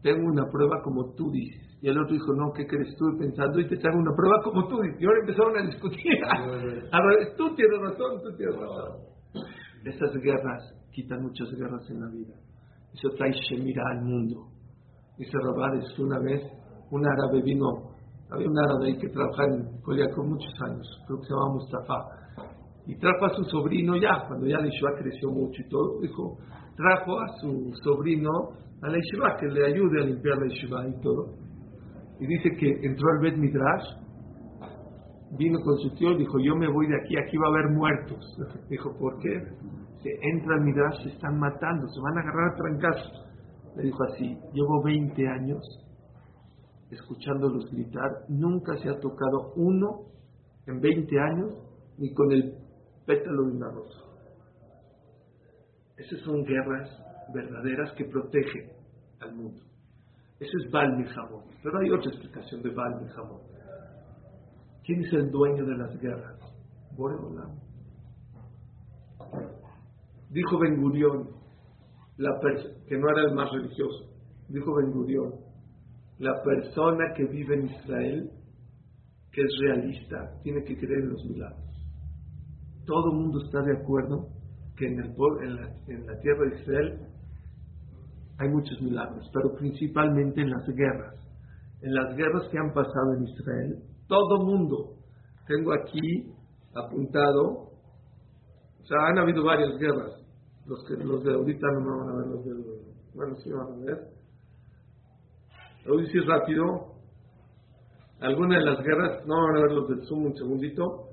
[0.01, 1.77] Tengo una prueba como tú dices.
[1.81, 2.87] Y el otro dijo, no, ¿qué crees?
[2.87, 5.01] Estuve pensando y te traigo una prueba como tú dices.
[5.01, 6.23] Y ahora empezaron a discutir.
[6.25, 8.95] a ver, tú tienes razón, tú tienes razón.
[9.83, 12.35] Esas guerras quitan muchas guerras en la vida.
[12.93, 14.47] Eso trae Shemira al mundo.
[15.17, 16.41] Dice Rabades, una vez
[16.91, 17.67] un árabe vino,
[18.31, 21.53] había un árabe ahí que trabajaba en Corea con muchos años, creo que se llama
[21.53, 22.26] Mustafa,
[22.87, 26.37] y trajo a su sobrino ya, cuando ya Yeshua creció mucho y todo, dijo,
[26.77, 28.29] trajo a su sobrino
[28.81, 31.33] a la yeshiva, que le ayude a limpiar la yeshiva y todo.
[32.19, 33.83] Y dice que entró al Bet Midrash,
[35.37, 37.75] vino con su tío y dijo, yo me voy de aquí, aquí va a haber
[37.75, 38.19] muertos.
[38.69, 39.43] Dijo, ¿por qué?
[40.01, 43.25] Se entra al Midrash, se están matando, se van a agarrar a trancazos.
[43.75, 45.59] Le dijo así, llevo 20 años
[46.89, 50.05] escuchándolos gritar, nunca se ha tocado uno
[50.67, 51.53] en 20 años
[51.97, 52.66] ni con el
[53.07, 53.71] pétalo de una.
[55.95, 56.89] Esas son guerras
[57.33, 58.69] verdaderas que protegen
[59.21, 59.63] al mundo.
[60.39, 61.45] Eso es Baal Milhamot.
[61.63, 63.41] Pero hay otra explicación de Baal Milhamot.
[64.83, 66.39] ¿Quién es el dueño de las guerras?
[66.95, 67.59] Boreolam.
[70.29, 71.29] Dijo Ben Gurión,
[72.17, 74.13] que no era el más religioso.
[74.49, 75.33] Dijo Ben Gurión,
[76.19, 78.31] la persona que vive en Israel,
[79.31, 81.66] que es realista, tiene que creer en los milagros.
[82.87, 84.29] Todo mundo está de acuerdo
[84.77, 86.99] que en, el, en, la, en la tierra de Israel
[88.39, 91.15] hay muchos milagros, pero principalmente en las guerras.
[91.81, 94.95] En las guerras que han pasado en Israel, todo mundo,
[95.47, 96.31] tengo aquí
[96.75, 97.71] apuntado,
[98.81, 100.13] o sea, han habido varias guerras.
[100.65, 102.51] Los, que, los de ahorita no me van a ver, los de,
[103.13, 104.17] bueno, sí van a ver.
[105.85, 106.95] Lo decir rápido.
[108.19, 111.09] Algunas de las guerras, no van a ver los del Zoom un segundito,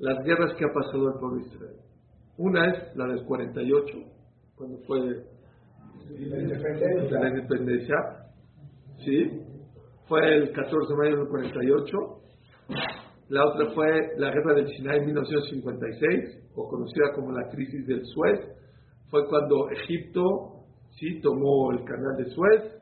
[0.00, 1.76] las guerras que ha pasado el pueblo de Israel.
[2.38, 3.98] Una es la del 48,
[4.56, 4.98] cuando fue
[6.18, 7.96] la independencia.
[9.04, 9.42] ¿Sí?
[10.08, 11.96] Fue el 14 de mayo del 48.
[13.28, 13.86] La otra fue
[14.16, 18.40] la guerra del Sinai en 1956, o conocida como la crisis del Suez.
[19.10, 20.64] Fue cuando Egipto
[20.98, 22.80] sí tomó el canal de Suez.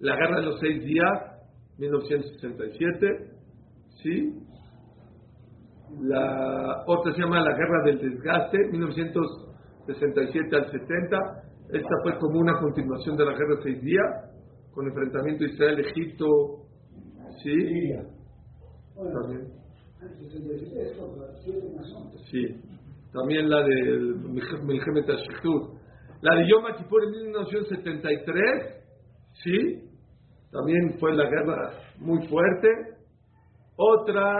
[0.00, 1.44] La guerra de los seis días,
[1.78, 3.30] 1967.
[4.02, 4.44] ¿Sí?
[6.02, 11.16] La otra se llama la Guerra del Desgaste, 1967 al 70.
[11.70, 14.06] Esta fue como una continuación de la Guerra de Seis Días,
[14.72, 16.26] con enfrentamiento Israel-Egipto.
[17.42, 17.92] ¿Sí?
[18.94, 19.48] También.
[22.30, 22.60] Sí.
[23.12, 23.98] También la de
[24.64, 25.08] Milhemet
[26.20, 28.84] La de Yom Kippur en 1973.
[29.42, 29.90] ¿Sí?
[30.50, 32.68] También fue la guerra muy fuerte.
[33.76, 34.36] Otra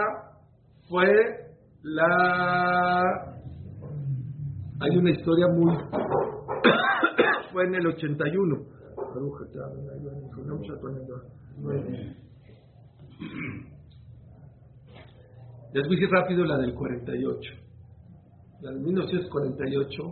[0.87, 1.44] fue
[1.85, 3.37] la
[4.79, 5.71] hay una historia muy
[7.53, 8.55] fue en el 81
[15.73, 17.53] les voy a decir rápido la del 48
[18.61, 20.03] la del 1948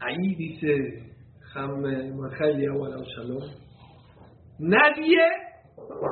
[0.00, 1.14] ahí dice
[1.54, 1.80] Ham
[4.58, 5.20] nadie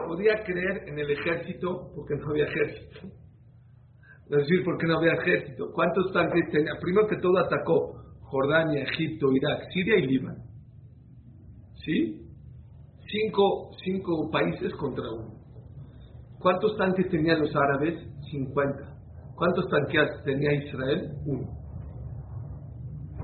[0.06, 3.21] podía creer en el ejército porque no había ejército
[4.32, 5.70] es decir, porque no había ejército.
[5.74, 6.72] ¿Cuántos tanques tenía?
[6.80, 10.42] Primero que todo atacó Jordania, Egipto, Irak, Siria y Líbano.
[11.84, 12.18] ¿Sí?
[13.10, 15.34] Cinco, cinco países contra uno.
[16.38, 18.08] ¿Cuántos tanques tenían los árabes?
[18.30, 18.96] 50.
[19.36, 21.10] ¿Cuántos tanques tenía Israel?
[21.26, 21.48] Uno.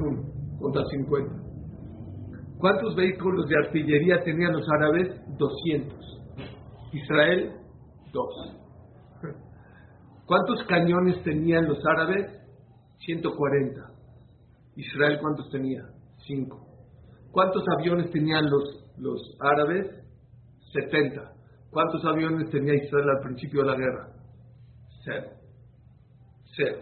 [0.01, 1.35] Uno contra 50.
[2.59, 5.09] ¿Cuántos vehículos de artillería tenían los árabes?
[5.39, 5.99] 200.
[6.93, 7.53] Israel,
[8.13, 8.58] dos.
[10.29, 12.31] ¿Cuántos cañones tenían los árabes?
[12.99, 13.81] 140.
[14.77, 15.89] Israel, ¿cuántos tenía?
[16.27, 16.69] 5.
[17.33, 19.87] ¿Cuántos aviones tenían los, los árabes?
[20.75, 21.33] 70.
[21.71, 24.09] ¿Cuántos aviones tenía Israel al principio de la guerra?
[25.03, 25.31] Cero.
[26.55, 26.79] Cero.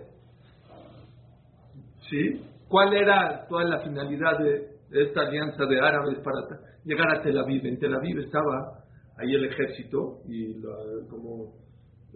[2.11, 2.45] ¿Sí?
[2.67, 6.41] ¿Cuál era toda la finalidad de, esta alianza de árabes para
[6.85, 7.65] llegar a Tel Aviv?
[7.65, 8.83] En Tel Aviv estaba
[9.19, 10.61] ahí el ejército y
[11.09, 11.66] como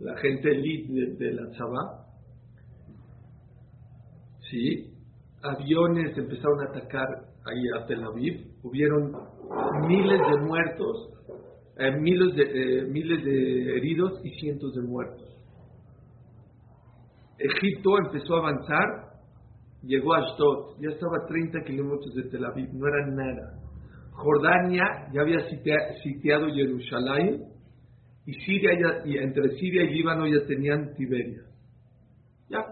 [0.01, 2.07] la gente elite de, la Tzabá,
[4.51, 4.95] ¿sí?
[5.43, 7.07] aviones empezaron a atacar
[7.45, 9.13] ahí a Tel Aviv, hubieron
[9.87, 11.11] miles de muertos,
[11.79, 15.29] eh, miles, de, eh, miles de heridos y cientos de muertos.
[17.39, 18.87] Egipto empezó a avanzar,
[19.83, 23.61] llegó a Ashdod, ya estaba a 30 kilómetros de Tel Aviv, no era nada.
[24.13, 25.41] Jordania ya había
[26.03, 27.51] sitiado Jerusalén
[28.31, 31.43] y Siria y entre Siria y Líbano ya tenían Tiberia.
[32.49, 32.65] Ya.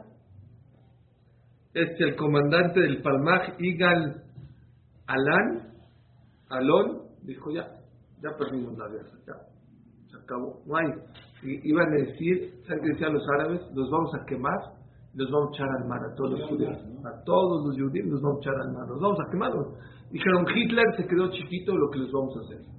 [1.74, 4.22] Este, el comandante del Palmaj, Igal
[5.06, 5.72] Alán,
[6.50, 7.66] Alon, dijo ya,
[8.22, 9.34] ya perdimos la guerra, ya,
[10.10, 10.86] se acabó, no hay.
[11.42, 13.60] Y iban a decir, ¿saben qué decían los árabes?
[13.74, 14.58] Los vamos a quemar,
[15.14, 18.22] los vamos a echar al mar a todos los judíos, a todos los judíos los
[18.22, 19.52] vamos a echar al mar, los vamos a quemar.
[20.10, 22.77] Dijeron, Hitler se quedó chiquito, lo que les vamos a hacer.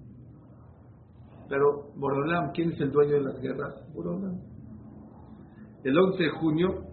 [1.49, 3.75] Pero Borolam, ¿quién es el dueño de las guerras?
[3.93, 4.39] Borolam.
[5.83, 6.89] El 11 de junio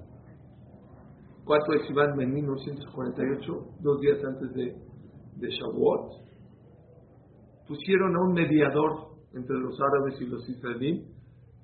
[1.46, 4.74] 4 de Sivan en 1948, dos días antes de,
[5.36, 6.10] de Shavuot,
[7.68, 11.06] pusieron a un mediador entre los árabes y los israelíes,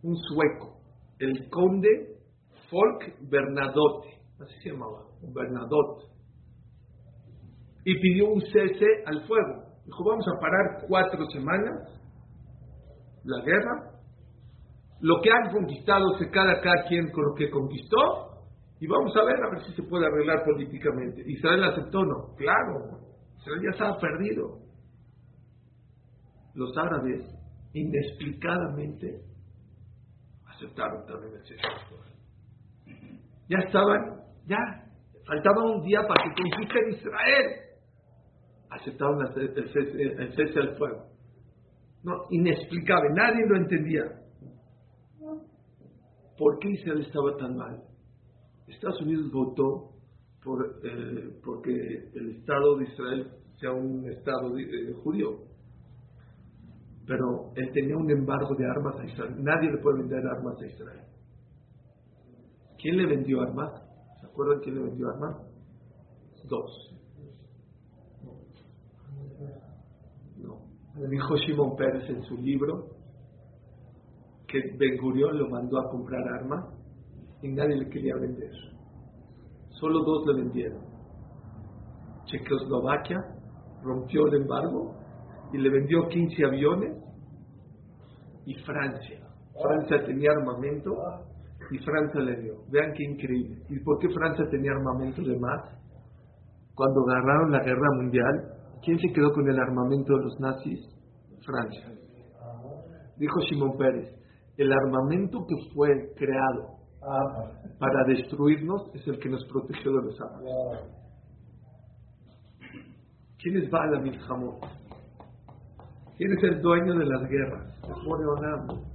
[0.05, 0.83] un sueco,
[1.19, 2.17] el conde
[2.71, 4.07] Folk Bernadotte,
[4.41, 6.05] así se llamaba, Bernadotte,
[7.85, 9.65] y pidió un cese al fuego.
[9.85, 11.89] Dijo, vamos a parar cuatro semanas
[13.25, 13.93] la guerra,
[15.01, 18.33] lo que han conquistado se cada, cada quien con lo que conquistó,
[18.81, 21.23] y vamos a ver a ver si se puede arreglar políticamente.
[21.27, 22.99] Israel aceptó, no, claro,
[23.39, 24.59] Israel ya estaba perdido.
[26.55, 27.23] Los árabes,
[27.73, 29.23] inexplicadamente,
[30.47, 31.63] aceptaron también el cese
[33.49, 34.59] Ya estaban, ya,
[35.27, 37.61] faltaba un día para que conquisten Israel.
[38.71, 41.12] Aceptaron el cese al fuego.
[42.05, 44.03] No, inexplicable, nadie lo entendía.
[46.37, 47.83] ¿Por qué Israel estaba tan mal?
[48.67, 49.93] Estados Unidos votó
[50.43, 51.71] por, eh, porque
[52.15, 55.39] el Estado de Israel sea un Estado eh, judío.
[57.07, 59.35] Pero él tenía un embargo de armas a Israel.
[59.39, 61.05] Nadie le puede vender armas a Israel.
[62.79, 63.71] ¿Quién le vendió armas?
[64.21, 65.37] ¿Se acuerdan quién le vendió armas?
[66.49, 66.92] Dos.
[70.95, 72.87] Dijo Shimon Pérez en su libro
[74.47, 76.67] que Ben Gurion lo mandó a comprar armas
[77.41, 78.53] y nadie le quería vender.
[79.71, 80.83] Solo dos le vendieron.
[82.27, 83.19] Checoslovaquia
[83.83, 84.95] rompió el embargo
[85.53, 86.97] y le vendió 15 aviones
[88.45, 89.21] y Francia.
[89.61, 90.95] Francia tenía armamento
[91.71, 92.55] y Francia le dio.
[92.71, 93.63] Vean qué increíble.
[93.71, 95.63] ¿Y por qué Francia tenía armamento de más?
[96.75, 100.81] Cuando agarraron la guerra mundial, ¿Quién se quedó con el armamento de los nazis?
[101.45, 101.93] Francia.
[103.17, 104.15] Dijo Simón Pérez,
[104.57, 106.79] el armamento que fue creado
[107.79, 110.93] para destruirnos es el que nos protegió de los árabes.
[113.39, 114.61] ¿Quién es Bala Milhamot?
[116.17, 117.79] ¿Quién es el dueño de las guerras?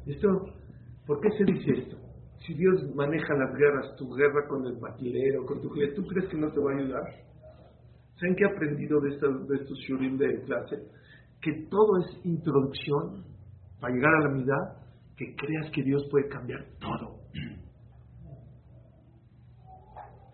[0.06, 0.28] Esto,
[1.06, 1.98] ¿Por qué se dice esto?
[2.46, 6.38] Si Dios maneja las guerras, tu guerra con el maquilero, con tu ¿tú crees que
[6.38, 7.27] no te va a ayudar?
[8.20, 10.76] ¿Saben qué he aprendido de, estos, de shurim de clase?
[11.40, 13.24] Que todo es introducción
[13.80, 14.82] para llegar a la mitad,
[15.16, 17.20] que creas que Dios puede cambiar todo.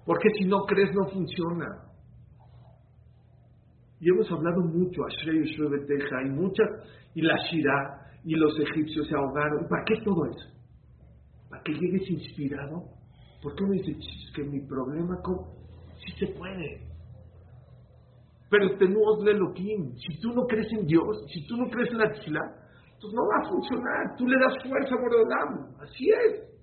[0.05, 1.83] Porque si no crees, no funciona.
[3.99, 6.67] Y hemos hablado mucho, Ashrei y muchas,
[7.15, 9.67] y la Shira, y los egipcios se ahogaron.
[9.67, 10.49] ¿Para qué todo eso?
[11.49, 12.83] ¿Para que llegues inspirado?
[13.41, 13.97] ¿Por qué me dices
[14.35, 15.37] que mi problema, con...
[15.99, 16.92] si se puede?
[18.53, 19.97] Pero tenuos leloquín.
[19.97, 22.41] Si tú no crees en Dios, si tú no crees en la tefilá,
[23.01, 24.15] pues no va a funcionar.
[24.15, 25.73] Tú le das fuerza a Borodam.
[25.81, 26.53] Así es.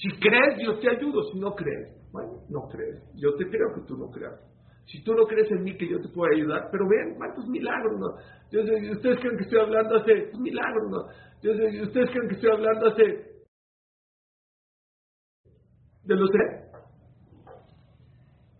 [0.00, 1.22] Si crees, yo te ayudo.
[1.30, 3.02] Si no crees, bueno, no crees.
[3.16, 4.40] Yo te creo que tú no creas.
[4.86, 8.00] Si tú no crees en mí, que yo te puedo ayudar, pero vean cuántos milagros,
[8.00, 8.06] ¿no?
[8.92, 11.04] ustedes creen que estoy hablando hace un milagro, ¿no?
[11.82, 13.02] ustedes creen que estoy hablando hace
[16.04, 16.30] de los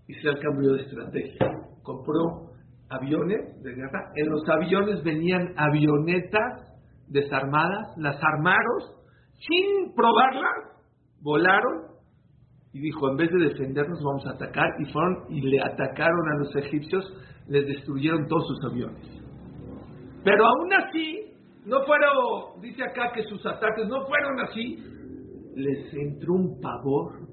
[0.08, 1.46] Y se el cambio de estrategia.
[1.82, 2.45] Compró
[2.90, 4.10] aviones de guerra.
[4.14, 6.66] En los aviones venían avionetas
[7.08, 8.96] desarmadas, las armaron
[9.38, 10.76] sin probarlas,
[11.20, 11.96] volaron
[12.72, 16.38] y dijo, en vez de defendernos vamos a atacar y fueron y le atacaron a
[16.38, 17.04] los egipcios,
[17.48, 19.06] les destruyeron todos sus aviones.
[20.24, 21.32] Pero aún así,
[21.64, 24.76] no fueron, dice acá que sus ataques no fueron así,
[25.54, 27.26] les entró un pavor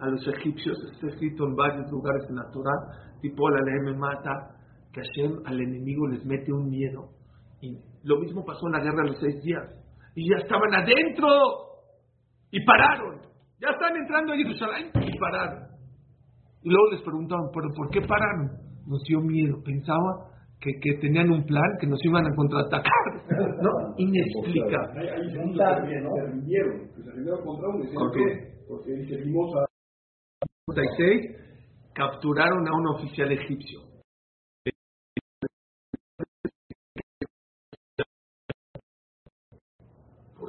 [0.00, 3.98] a los egipcios, está escrito en varios lugares en la Torah, tipo la ley me
[3.98, 4.57] mata,
[4.98, 7.10] que Hashem al enemigo les mete un miedo.
[7.60, 9.64] Y lo mismo pasó en la guerra de los seis días.
[10.14, 11.28] Y ya estaban adentro
[12.50, 13.20] y pararon.
[13.60, 15.68] Ya están entrando a Jerusalén y pararon.
[16.62, 18.50] Y luego les preguntaban, ¿pero por qué pararon?
[18.86, 19.62] Nos dio miedo.
[19.64, 20.30] Pensaba
[20.60, 22.92] que, que tenían un plan, que nos iban a contraatacar.
[23.62, 23.94] ¿No?
[23.96, 25.10] Inexplicable.
[25.10, 25.38] Ahí se
[26.26, 26.88] rindieron.
[26.94, 27.88] Se rindieron contra un
[28.66, 29.66] Porque seguimos a...
[31.94, 33.88] capturaron a un oficial egipcio.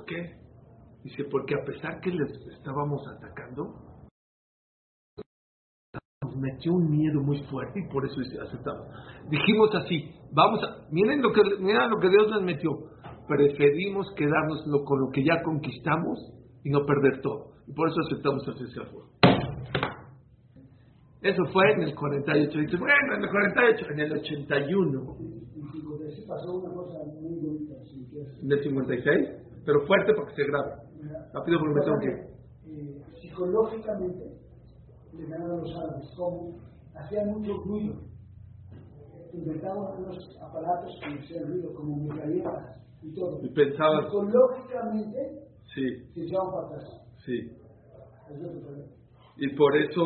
[0.10, 0.36] qué?
[1.04, 3.74] Dice, porque a pesar que les estábamos atacando,
[6.22, 8.88] nos metió un miedo muy fuerte y por eso aceptamos.
[9.30, 12.72] Dijimos así, vamos a, miren lo que, miren lo que Dios nos metió.
[13.28, 16.20] Preferimos quedarnos con lo que ya conquistamos
[16.64, 17.54] y no perder todo.
[17.66, 18.82] Y por eso aceptamos el cese
[21.22, 22.60] Eso fue en el 48.
[22.60, 25.18] Dice, bueno, en el 48, en el 81.
[28.42, 29.50] ¿En el 56?
[29.70, 30.89] pero fuerte porque se grave.
[31.34, 32.30] Rápido porque me tengo que.
[32.72, 34.38] Eh, psicológicamente,
[35.14, 36.58] le ganaron a los árabes, como
[36.96, 37.96] hacían mucho ruido.
[39.34, 43.40] Inventaban unos aparatos que hacían ruido, como metralletas y todo.
[43.44, 47.02] Y pensabas, Psicológicamente sí, se echaban para atrás.
[47.26, 47.52] sí.
[49.38, 50.04] Y por eso,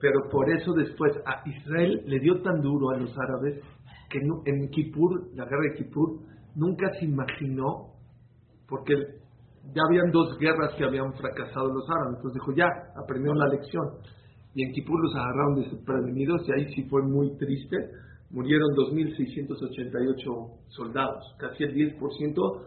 [0.00, 3.62] pero por eso después a Israel le dio tan duro a los árabes
[4.10, 6.20] que en Kippur, la guerra de Kippur,
[6.54, 7.94] nunca se imaginó,
[8.68, 8.94] porque
[9.74, 13.84] ya habían dos guerras que habían fracasado los árabes, entonces dijo, ya, aprendieron la lección.
[14.54, 17.76] Y en Kippur los agarraron desprevenidos y ahí sí fue muy triste.
[18.30, 22.62] Murieron 2.688 soldados, casi el 10%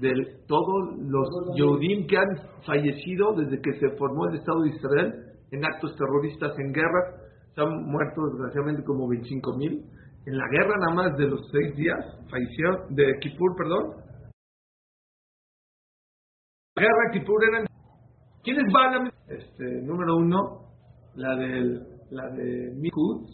[0.00, 0.10] de
[0.48, 2.36] todos los Yehudim que han
[2.66, 5.14] fallecido desde que se formó el Estado de Israel
[5.52, 7.20] en actos terroristas, en guerra.
[7.54, 9.84] Se han muerto desgraciadamente como 25.000.
[10.26, 11.98] En la guerra nada más de los seis días,
[12.30, 14.03] fallecieron, de Kippur, perdón.
[16.76, 17.66] Guerra Kippur eran...
[18.42, 19.12] ¿Quiénes van a...?
[19.28, 20.72] Este, número uno,
[21.14, 23.30] la, del, la de Mikud.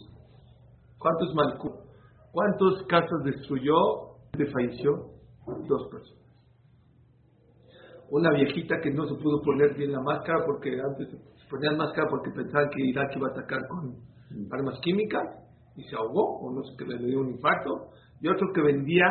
[0.99, 1.73] ¿Cuántos Malkut?
[2.31, 3.73] ¿Cuántos casas destruyó?
[4.37, 4.91] ¿De falleció?
[5.67, 6.21] Dos personas.
[8.11, 12.07] Una viejita que no se pudo poner bien la máscara porque antes se ponían máscara
[12.09, 13.95] porque pensaban que Irak iba a atacar con
[14.51, 15.23] armas químicas
[15.75, 17.89] y se ahogó, o no sé qué le dio un infarto.
[18.21, 19.07] Y otro que vendía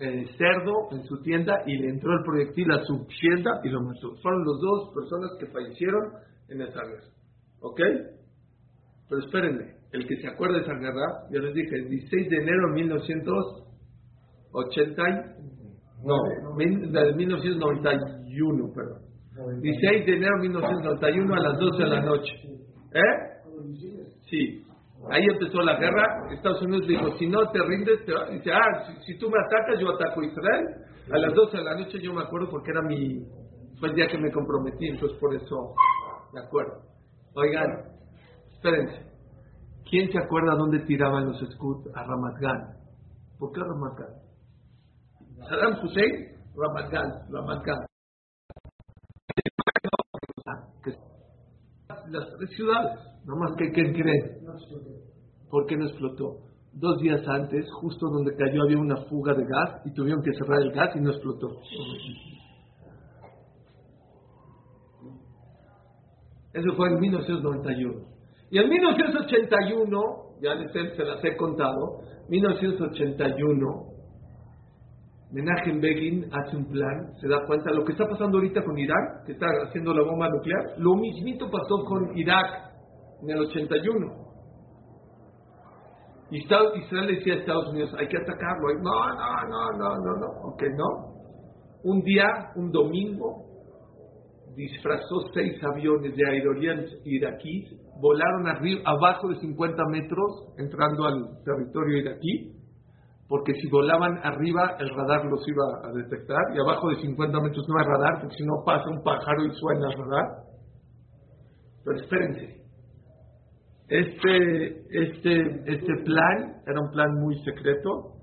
[0.00, 3.82] eh, cerdo en su tienda y le entró el proyectil a su tienda y lo
[3.82, 4.14] mató.
[4.22, 6.12] Fueron los dos personas que fallecieron
[6.48, 7.04] en esa guerra.
[7.60, 7.80] ¿Ok?
[9.08, 12.36] Pero espérenme, el que se acuerda de esa guerra, yo les dije, el 16 de
[12.36, 15.22] enero de 1980, y-
[16.04, 16.14] no,
[17.02, 19.02] de 1991, perdón.
[19.60, 22.32] 16 de enero de 1991 a las 12 de la noche.
[22.94, 23.14] ¿Eh?
[24.30, 24.62] Sí.
[25.10, 26.26] Ahí empezó la guerra.
[26.30, 28.26] Estados Unidos dijo, si no te rindes, te va-".
[28.26, 30.66] dice, ah, si, tú me atacas, yo ataco a Israel.
[31.10, 33.24] A las 12 de la noche yo me acuerdo porque era mi,
[33.78, 35.74] fue el día que me comprometí, entonces por eso
[36.34, 36.82] me acuerdo.
[37.34, 37.66] Oigan,
[38.52, 39.08] espérense.
[39.88, 42.76] ¿Quién se acuerda dónde tiraban los Scouts a Ramat Gan?
[43.38, 45.48] ¿Por qué Ramat Gan?
[45.48, 47.87] Saddam Hussein, Ramat Gan, Ramat Gan.
[52.10, 54.44] Las tres ciudades, nomás que ¿quién creen?
[54.44, 55.48] No sé qué.
[55.50, 56.38] ¿Por qué no explotó?
[56.72, 60.60] Dos días antes, justo donde cayó, había una fuga de gas y tuvieron que cerrar
[60.60, 61.60] el gas y no explotó.
[66.52, 67.94] Eso fue en 1991.
[68.50, 70.00] Y en 1981,
[70.40, 73.97] ya les se las he contado, 1981,
[75.30, 79.26] Menachem Begin hace un plan, se da cuenta, lo que está pasando ahorita con Irak,
[79.26, 82.46] que está haciendo la bomba nuclear, lo mismito pasó con Irak
[83.22, 84.28] en el 81.
[86.30, 88.68] Y Israel decía a Estados Unidos, hay que atacarlo.
[88.82, 90.26] No, no, no, no, no, no.
[90.50, 91.18] Ok, no.
[91.84, 93.44] Un día, un domingo,
[94.54, 97.70] disfrazó seis aviones de aerolíneas iraquíes,
[98.00, 102.57] volaron arriba, abajo de 50 metros, entrando al territorio iraquí,
[103.28, 107.66] porque si volaban arriba, el radar los iba a detectar, y abajo de 50 metros
[107.68, 110.26] no hay radar, porque si no pasa un pájaro y suena el radar.
[111.84, 112.58] Pero espérense,
[113.88, 118.14] este, este, este plan era un plan muy secreto.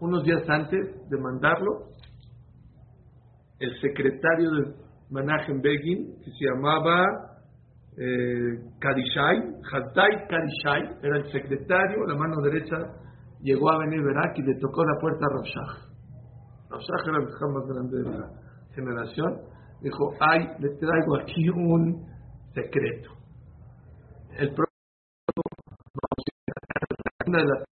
[0.00, 1.88] Unos días antes de mandarlo,
[3.58, 4.74] el secretario de
[5.10, 7.04] Menachem Begin, que se llamaba
[7.96, 9.38] eh, Kadishai,
[9.72, 12.76] Hazdai Kadishai, era el secretario, la mano derecha,
[13.46, 15.88] llegó a venir Berak y le tocó la puerta a.
[16.68, 18.30] Rav Shach era el más grande de la
[18.74, 19.40] generación.
[19.80, 22.04] Dijo, ay, le traigo aquí un
[22.52, 23.10] secreto.
[24.36, 24.52] El
[27.26, 27.64] una de las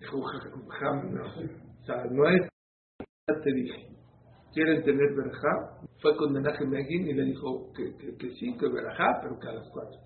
[0.00, 2.48] Dijo, "Jajam, no, o sea, no es,
[3.28, 3.89] ya te dije,
[4.52, 8.68] quieren tener verajá, fue con Menachem Begin y le dijo que, que, que sí, que
[8.68, 9.98] verajá, pero que a las cuatro,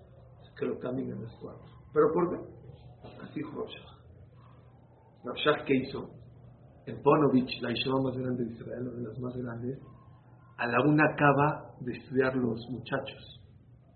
[0.57, 1.65] que lo cambien a las cuatro.
[1.93, 2.55] ¿Pero por qué?
[3.23, 3.95] Así dijo Rabshah.
[5.23, 6.09] Rabshah, ¿qué hizo?
[6.85, 9.79] En Ponovich, la Yeshiva más grande de Israel, una de las más grandes,
[10.57, 13.41] a la una acaba de estudiar los muchachos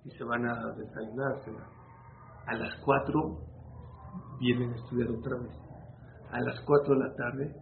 [0.04, 1.41] y se van a desayunar.
[2.47, 3.39] A las cuatro
[4.39, 5.52] vienen a estudiar otra vez.
[6.32, 7.56] A las cuatro de la tarde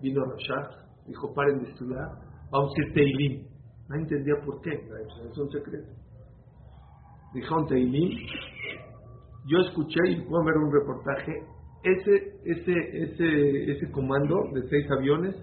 [0.00, 2.08] vino Rashad, dijo paren de estudiar,
[2.50, 3.46] vamos a ir Teilim.
[3.88, 5.88] No entendía por qué, es un secreto.
[7.34, 8.18] Dijo un Teilim,
[9.46, 11.32] yo escuché y puedo ver un reportaje,
[11.82, 15.34] ese, ese, ese, ese comando de seis aviones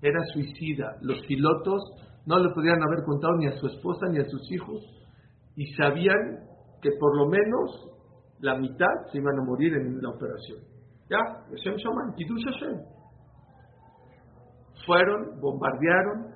[0.00, 0.96] era suicida.
[1.02, 1.82] Los pilotos
[2.26, 4.80] no le podían haber contado ni a su esposa ni a sus hijos
[5.56, 6.46] y sabían
[6.80, 7.90] que por lo menos
[8.40, 10.58] la mitad se iban a morir en la operación.
[11.08, 11.18] Ya,
[11.50, 12.93] Hashem Shaman, Kiddush Hashem.
[14.86, 16.34] Fueron, bombardearon,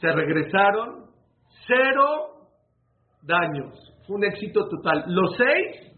[0.00, 1.06] se regresaron,
[1.66, 2.48] cero
[3.22, 3.74] daños.
[4.06, 5.04] Fue un éxito total.
[5.08, 5.92] Los seis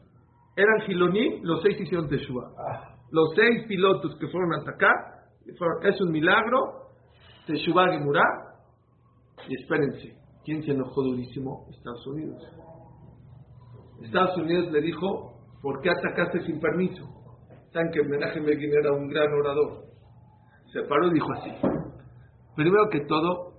[0.56, 2.96] eran Giloní, los seis hicieron Teshuvah.
[3.10, 4.94] Los seis pilotos que fueron a atacar,
[5.56, 6.88] fueron, es un milagro,
[7.46, 8.22] Teshuvah Gemurá,
[9.48, 11.66] y espérense, ¿quién se enojó durísimo?
[11.70, 12.42] Estados Unidos.
[14.02, 17.04] Estados Unidos le dijo, ¿por qué atacaste sin permiso?
[17.72, 19.84] Saben que Menachem Begin era un gran orador.
[20.72, 21.50] Se paró y dijo así.
[22.58, 23.52] Primero que todo,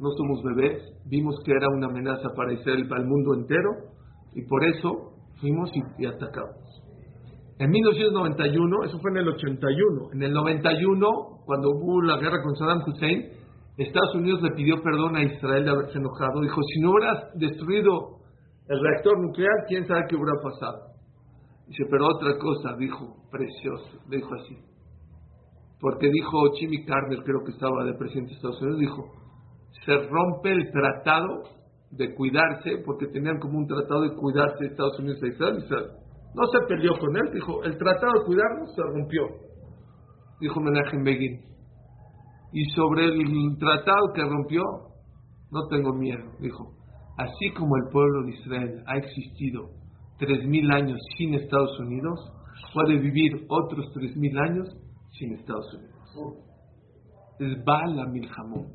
[0.00, 3.70] no somos bebés, vimos que era una amenaza para Israel, para el mundo entero,
[4.34, 6.58] y por eso fuimos y, atacamos.
[7.60, 11.06] En 1991, eso fue en el 81, en el 91,
[11.46, 13.30] cuando hubo la guerra con Saddam Hussein,
[13.76, 16.40] Estados Unidos le pidió perdón a Israel de haberse enojado.
[16.40, 18.18] Dijo, si no hubieras destruido
[18.66, 20.82] el reactor nuclear, quién sabe qué hubiera pasado.
[21.68, 24.77] Dice, pero otra cosa, dijo, precioso, dijo así.
[25.80, 29.04] Porque dijo Jimmy Carter, creo que estaba de presidente de Estados Unidos, dijo,
[29.86, 31.42] se rompe el tratado
[31.90, 35.64] de cuidarse, porque tenían como un tratado de cuidarse de Estados Unidos a Israel.
[36.34, 39.22] No se peleó con él, dijo, el tratado de cuidarnos se rompió.
[40.40, 41.40] Dijo Menachem Begin.
[42.52, 44.62] Y sobre el tratado que rompió,
[45.50, 46.74] no tengo miedo, dijo.
[47.16, 49.70] Así como el pueblo de Israel ha existido
[50.18, 52.32] tres mil años sin Estados Unidos,
[52.74, 54.68] puede vivir otros tres mil años
[55.18, 56.38] sin Estados Unidos.
[57.40, 58.72] Es Baal Milhamot.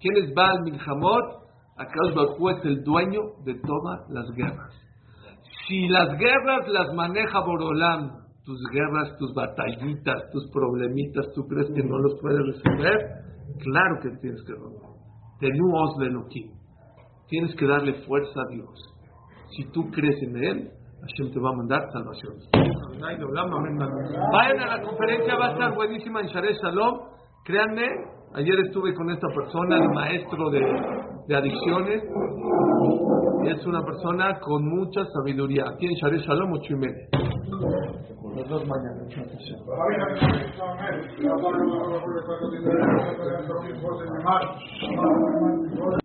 [0.00, 1.44] ¿Quién es Baal Milhamot?
[1.76, 4.72] Akadosh Baruj es el dueño de todas las guerras.
[5.66, 11.82] Si las guerras las maneja Borolam, tus guerras, tus batallitas, tus problemitas, tú crees que
[11.82, 12.98] no los puedes resolver,
[13.58, 14.90] claro que tienes que romper.
[15.40, 15.96] Tenú os.
[17.28, 18.94] Tienes que darle fuerza a Dios.
[19.56, 20.70] Si tú crees en Él,
[21.04, 22.34] Hashem te va a mandar salvación.
[24.32, 27.00] Vayan a la conferencia, va a estar buenísima en Share Shalom.
[27.44, 27.86] Créanme,
[28.34, 30.60] ayer estuve con esta persona, el maestro de,
[31.28, 32.02] de adicciones,
[33.44, 35.64] y es una persona con mucha sabiduría.
[35.74, 37.08] Aquí en Share Shalom, ocho y media.
[38.34, 39.04] Las dos mañanas.